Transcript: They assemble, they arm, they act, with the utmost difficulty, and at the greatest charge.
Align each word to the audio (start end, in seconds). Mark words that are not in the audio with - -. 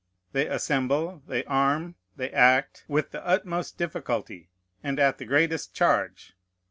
They 0.31 0.47
assemble, 0.47 1.21
they 1.27 1.43
arm, 1.45 1.93
they 2.15 2.31
act, 2.31 2.85
with 2.87 3.11
the 3.11 3.23
utmost 3.23 3.77
difficulty, 3.77 4.49
and 4.83 4.99
at 4.99 5.19
the 5.19 5.25
greatest 5.25 5.75
charge. 5.75 6.33